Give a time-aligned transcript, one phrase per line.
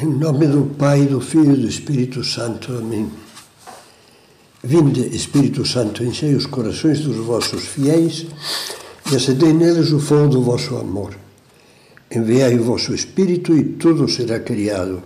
[0.00, 2.72] Em nome do Pai, do Filho e do Espírito Santo.
[2.72, 3.10] Amém.
[4.62, 8.24] Vinde, Espírito Santo, enchei os corações dos vossos fiéis
[9.10, 11.18] e acendei neles o fogo do vosso amor.
[12.08, 15.02] Enviai o vosso Espírito e tudo será criado,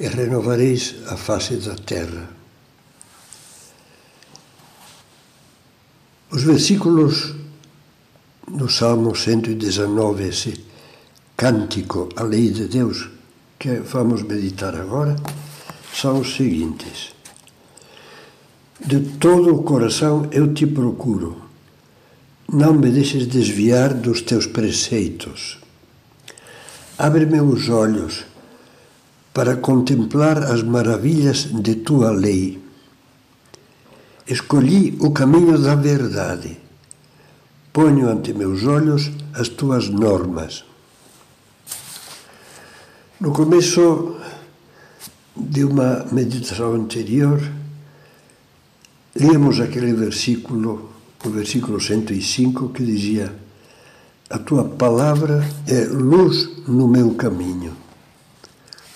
[0.00, 2.28] e renovareis a face da terra.
[6.32, 7.36] Os versículos
[8.48, 10.64] do Salmo 119, esse
[11.36, 13.17] cântico à lei de Deus
[13.58, 15.16] que vamos meditar agora,
[15.92, 17.12] são os seguintes.
[18.78, 21.42] De todo o coração eu te procuro,
[22.50, 25.58] não me deixes desviar dos teus preceitos.
[26.96, 28.24] Abre-me os olhos
[29.34, 32.60] para contemplar as maravilhas de tua lei.
[34.26, 36.58] Escolhi o caminho da verdade.
[37.72, 40.64] Ponho ante meus olhos as tuas normas.
[43.20, 44.14] No começo
[45.36, 47.42] de uma meditação anterior,
[49.16, 50.92] líamos aquele versículo,
[51.24, 53.34] o versículo 105, que dizia:
[54.30, 57.76] A tua palavra é luz no meu caminho.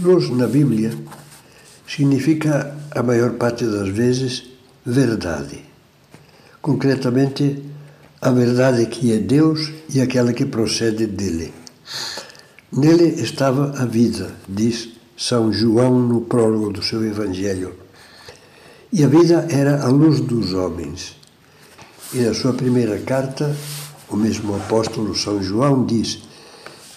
[0.00, 0.98] Luz na Bíblia
[1.86, 4.48] significa, a maior parte das vezes,
[4.84, 5.60] verdade.
[6.60, 7.62] Concretamente,
[8.20, 11.54] a verdade que é Deus e aquela que procede dele.
[12.70, 17.72] Nele estava a vida, diz São João no prólogo do seu Evangelho.
[18.92, 21.16] E a vida era a luz dos homens.
[22.12, 23.56] E na sua primeira carta,
[24.10, 26.18] o mesmo apóstolo São João diz: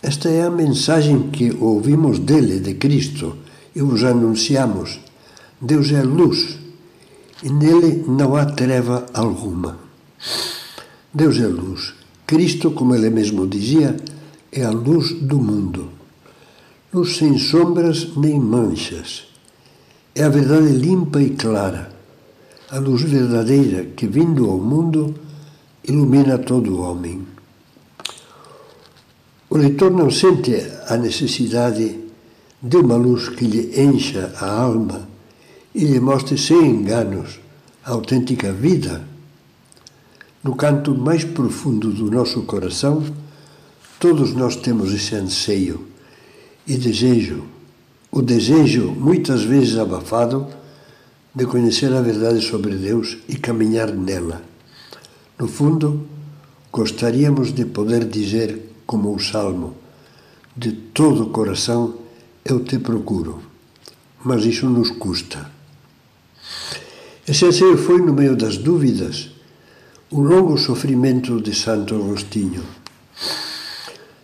[0.04, 3.38] Esta é a mensagem que ouvimos dele, de Cristo,
[3.74, 5.00] e vos anunciamos.
[5.60, 6.58] Deus é luz,
[7.42, 9.80] e nele não há treva alguma.
[11.14, 11.94] Deus é luz.
[12.28, 13.96] Cristo, como ele mesmo dizia,
[14.52, 15.90] é a luz do mundo.
[16.94, 19.28] Luz sem sombras nem manchas.
[20.14, 21.90] É a verdade limpa e clara,
[22.70, 25.16] a luz verdadeira que, vindo ao mundo,
[25.88, 27.26] ilumina todo o homem.
[29.50, 30.54] O leitor não sente
[30.88, 31.98] a necessidade
[32.62, 35.08] de uma luz que lhe encha a alma
[35.74, 37.40] e lhe mostre sem enganos
[37.86, 39.02] a autêntica vida.
[40.44, 43.04] No canto mais profundo do nosso coração,
[44.02, 45.86] Todos nós temos esse anseio
[46.66, 47.44] e desejo,
[48.12, 50.48] o desejo, muitas vezes abafado,
[51.36, 54.42] de conhecer a verdade sobre Deus e caminhar nela.
[55.38, 56.08] No fundo,
[56.74, 59.76] gostaríamos de poder dizer, como o Salmo,
[60.58, 61.94] de todo o coração
[62.44, 63.40] eu te procuro,
[64.26, 65.48] mas isso nos custa.
[67.28, 69.30] Esse anseio foi, no meio das dúvidas,
[70.10, 72.81] o longo sofrimento de Santo Agostinho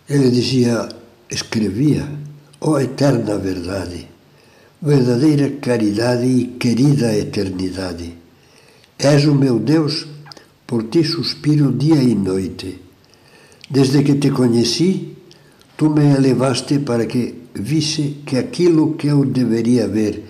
[0.08, 0.88] ele dizia,
[1.30, 2.08] escrevia,
[2.60, 4.08] ó oh eterna verdade,
[4.80, 8.14] verdadeira caridade e querida eternidade.
[8.98, 10.06] És o meu Deus,
[10.66, 12.80] por ti suspiro dia e noite.
[13.70, 15.16] Desde que te conheci,
[15.76, 20.24] tu me elevaste para que visse que aquilo que eu deveria ver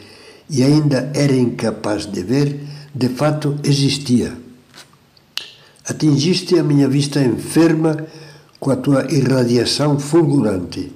[0.50, 2.60] e ainda era incapaz de ver,
[2.94, 4.36] de fato existia.
[5.84, 7.96] Atingiste a minha vista enferma
[8.58, 10.92] com a tua irradiação fulgurante.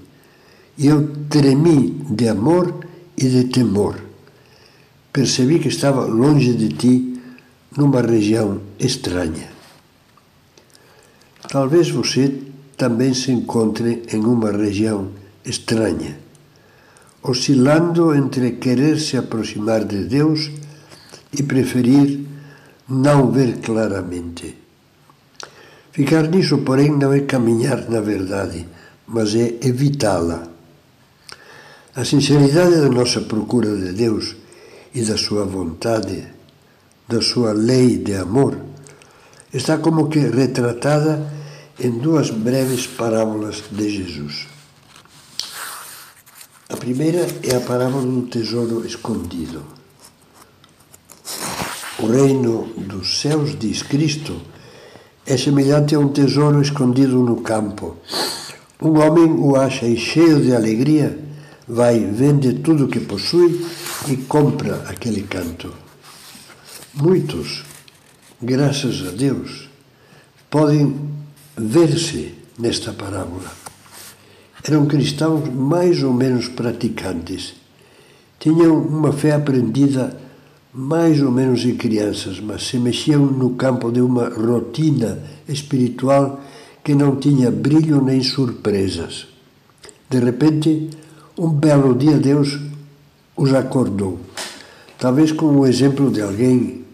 [0.77, 2.75] E eu tremi de amor
[3.17, 4.01] e de temor.
[5.13, 7.21] Percebi que estava longe de ti,
[7.77, 9.51] numa região estranha.
[11.49, 12.41] Talvez você
[12.77, 15.09] também se encontre em uma região
[15.45, 16.19] estranha,
[17.23, 20.51] oscilando entre querer se aproximar de Deus
[21.33, 22.21] e preferir
[22.89, 24.62] não ver claramente.
[25.93, 28.67] Ficar nisso, porém, não é caminhar na verdade,
[29.07, 30.49] mas é evitá-la.
[31.95, 34.35] A sinceridade da nossa procura de Deus
[34.95, 36.27] e da sua vontade,
[37.07, 38.57] da sua lei de amor,
[39.53, 41.31] está como que retratada
[41.79, 44.47] em duas breves parábolas de Jesus.
[46.71, 49.63] A primeira é a parábola do tesouro escondido.
[51.99, 54.41] O reino dos céus, diz Cristo,
[55.27, 57.97] é semelhante a um tesouro escondido no campo.
[58.81, 61.19] Um homem o acha e, cheio de alegria,
[61.67, 63.65] vai, vende tudo o que possui
[64.09, 65.73] e compra aquele canto.
[66.95, 67.65] Muitos,
[68.41, 69.69] graças a Deus,
[70.51, 70.95] podem
[71.57, 73.51] ver-se nesta parábola.
[74.65, 77.55] Eram cristãos mais ou menos praticantes.
[78.39, 80.17] Tinham uma fé aprendida
[80.75, 86.41] mais ou menos em crianças, mas se mexiam no campo de uma rotina espiritual
[86.83, 89.27] que não tinha brilho nem surpresas.
[90.09, 90.91] De repente,
[91.39, 92.59] um belo dia Deus
[93.37, 94.19] os acordou.
[94.99, 96.85] Talvez com o exemplo de alguém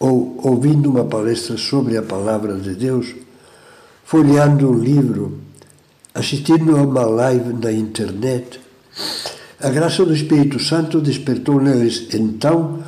[0.00, 3.14] ou ouvindo uma palestra sobre a palavra de Deus,
[4.04, 5.38] folheando um livro,
[6.14, 8.60] assistindo a uma live na internet,
[9.60, 12.82] a graça do Espírito Santo despertou neles então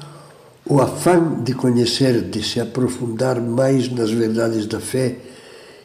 [0.70, 5.16] o afã de conhecer, de se aprofundar mais nas verdades da fé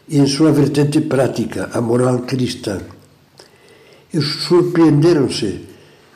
[0.08, 2.80] e em sua vertente prática, a moral cristã.
[4.14, 5.62] E surpreenderam-se,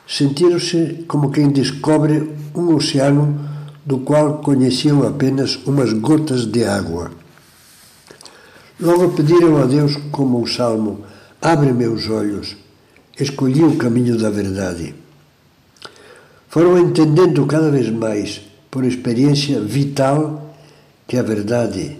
[0.06, 3.40] sentiram-se como quem descobre um oceano
[3.84, 7.10] do qual conheciam apenas umas gotas de água.
[8.78, 11.04] Logo pediram a Deus, como o salmo:
[11.42, 12.56] Abre meus olhos,
[13.18, 14.94] escolhi o caminho da verdade.
[16.48, 20.54] Foram entendendo cada vez mais, por experiência vital,
[21.06, 21.96] que a verdade,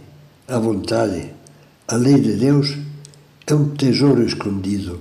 [0.47, 1.31] a vontade,
[1.89, 2.77] a lei de Deus
[3.47, 5.01] é um tesouro escondido,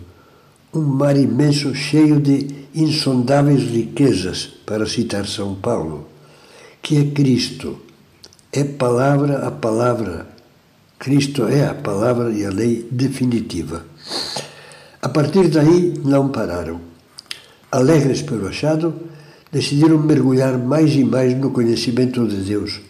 [0.74, 6.08] um mar imenso cheio de insondáveis riquezas, para citar São Paulo,
[6.82, 7.80] que é Cristo,
[8.52, 10.28] é palavra a palavra.
[10.98, 13.86] Cristo é a palavra e a lei definitiva.
[15.02, 16.82] A partir daí, não pararam.
[17.72, 18.94] Alegres pelo achado,
[19.52, 22.82] decidiram mergulhar mais e mais no conhecimento de Deus,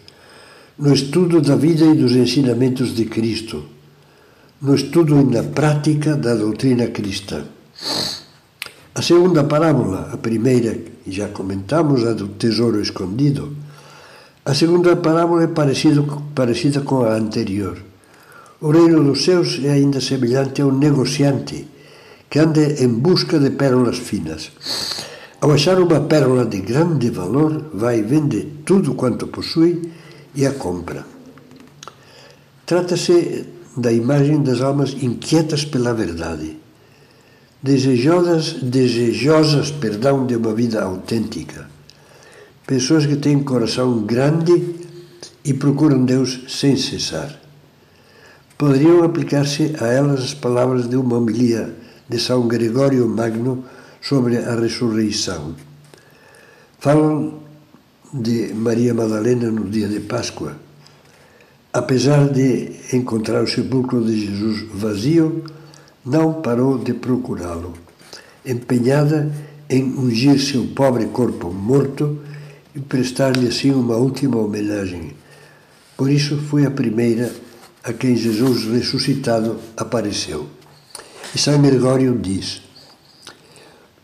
[0.78, 3.64] no estudo da vida e dos ensinamentos de Cristo,
[4.60, 7.44] no estudo e na prática da doutrina cristã.
[8.94, 10.76] A segunda parábola, a primeira
[11.06, 13.56] já comentamos, a do tesouro escondido,
[14.44, 16.02] a segunda parábola é parecida,
[16.34, 17.78] parecida com a anterior.
[18.60, 21.66] O reino dos céus é ainda semelhante a um negociante
[22.28, 24.50] que anda em busca de pérolas finas.
[25.40, 29.90] Ao achar uma pérola de grande valor, vai e vende tudo quanto possui
[30.34, 31.06] e a compra.
[32.66, 36.58] Trata-se da imagem das almas inquietas pela verdade,
[37.62, 41.70] desejosas, desejosas perdão, de uma vida autêntica.
[42.66, 44.74] Pessoas que têm coração grande
[45.42, 47.40] e procuram Deus sem cessar.
[48.58, 51.74] Poderiam aplicar-se a elas as palavras de uma homilia
[52.06, 53.64] de São Gregório Magno
[54.00, 55.54] sobre a ressurreição.
[56.78, 57.40] Falam
[58.12, 60.56] de Maria Madalena no dia de Páscoa.
[61.72, 65.44] Apesar de encontrar o sepulcro de Jesus vazio,
[66.04, 67.74] não parou de procurá-lo,
[68.44, 69.30] empenhada
[69.68, 72.18] em ungir seu pobre corpo morto
[72.74, 75.12] e prestar-lhe assim uma última homenagem.
[75.96, 77.30] Por isso foi a primeira
[77.84, 80.48] a quem Jesus ressuscitado apareceu.
[81.34, 82.62] E São Gregório diz: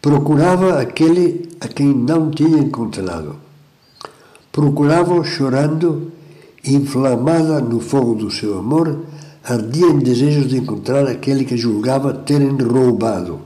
[0.06, 3.34] Procurava aquele a quem não tinha encontrado.
[4.52, 6.12] Procurava chorando,
[6.64, 9.00] inflamada no fogo do seu amor,
[9.42, 13.40] ardia em desejos de encontrar aquele que julgava terem roubado.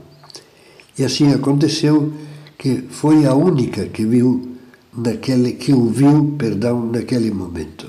[0.99, 2.13] E assim aconteceu
[2.59, 4.49] que foi a única que viu
[4.95, 7.87] naquele que o viu, perdão, naquele momento.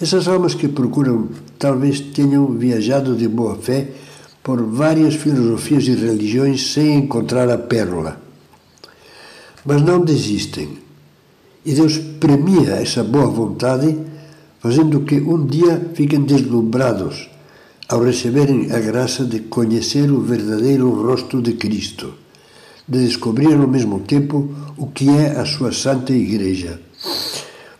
[0.00, 1.28] Essas almas que procuram
[1.58, 3.86] talvez tenham viajado de boa fé
[4.42, 8.20] por várias filosofias e religiões sem encontrar a pérola.
[9.64, 10.78] Mas não desistem.
[11.64, 13.98] E Deus premia essa boa vontade,
[14.60, 17.28] fazendo que um dia fiquem deslumbrados
[17.88, 22.14] ao receberem a graça de conhecer o verdadeiro rosto de Cristo,
[22.88, 26.80] de descobrir ao mesmo tempo o que é a sua Santa Igreja.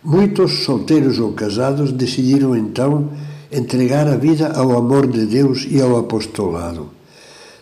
[0.03, 3.09] Muitos solteiros ou casados decidiram então
[3.51, 6.89] entregar a vida ao amor de Deus e ao apostolado,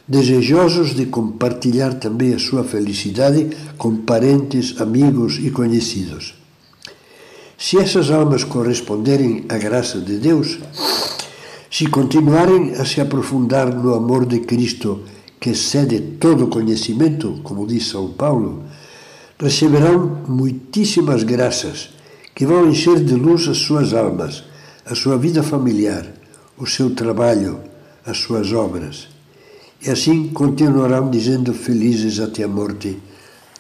[0.08, 6.36] desejosos de compartilhar também a sua felicidade com parentes, amigos e conhecidos.
[7.58, 10.60] Se essas almas corresponderem à graça de Deus,
[11.72, 15.02] se continuarem a se aprofundar no amor de Cristo,
[15.40, 18.64] que excede todo conhecimento, como diz São Paulo,
[19.40, 21.90] receberão muitíssimas graças
[22.36, 24.49] que vão encher de luz as suas almas
[24.90, 26.06] a sua vida familiar,
[26.58, 27.62] o seu trabalho,
[28.04, 29.08] as suas obras.
[29.82, 32.98] E assim continuarão dizendo felizes até a morte: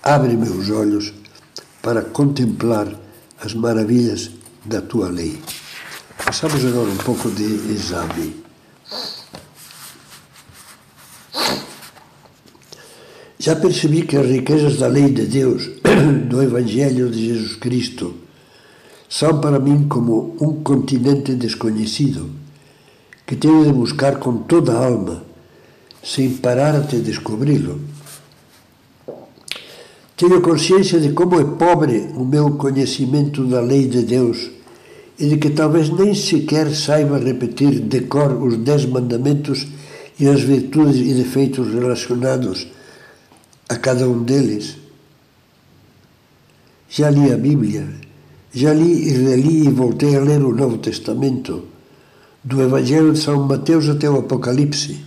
[0.01, 1.13] Abre meus olhos
[1.83, 2.87] para contemplar
[3.39, 4.31] as maravilhas
[4.65, 5.39] da tua lei.
[6.25, 8.35] Passamos agora um pouco de exame.
[13.37, 15.69] Já percebi que as riquezas da lei de Deus,
[16.27, 18.28] do Evangelho de Jesus Cristo,
[19.09, 22.29] são para mim como um continente desconhecido,
[23.25, 25.23] que tenho de buscar com toda a alma,
[26.03, 27.81] sem parar até descobri-lo.
[30.15, 34.51] Tenho consciência de como é pobre o meu conhecimento da lei de Deus
[35.17, 39.65] e de que talvez nem sequer saiba repetir de cor os dez mandamentos
[40.19, 42.67] e as virtudes e defeitos relacionados
[43.67, 44.77] a cada um deles.
[46.89, 47.87] Já li a Bíblia,
[48.53, 51.65] já li e reli e voltei a ler o Novo Testamento,
[52.43, 54.99] do Evangelho de São Mateus até o Apocalipse.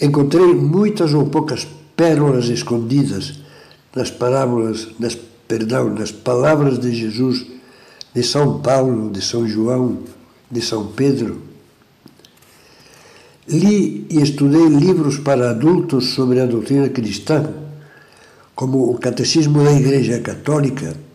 [0.00, 1.66] Encontrei muitas ou poucas
[1.96, 3.38] pérolas escondidas
[3.94, 5.16] nas parábolas, nas,
[5.46, 7.46] perdão, nas palavras de Jesus,
[8.12, 9.98] de São Paulo, de São João,
[10.50, 11.42] de São Pedro.
[13.48, 17.48] Li e estudei livros para adultos sobre a doutrina cristã,
[18.54, 21.05] como o Catecismo da Igreja Católica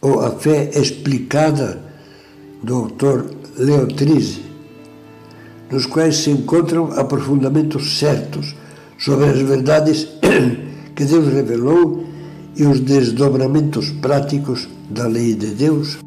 [0.00, 1.82] ou A Fé Explicada
[2.62, 4.42] do autor Leotrize,
[5.70, 8.54] nos quais se encontram aprofundamentos certos
[8.98, 10.08] sobre as verdades
[10.94, 12.04] que Deus revelou
[12.56, 15.98] e os desdobramentos práticos da lei de Deus